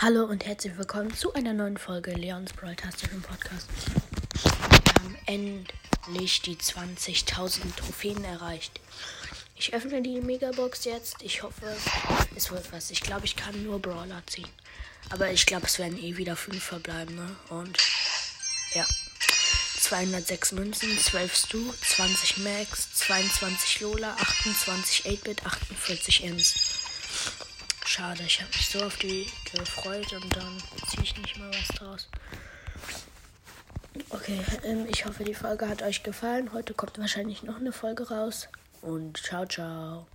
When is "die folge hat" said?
35.24-35.82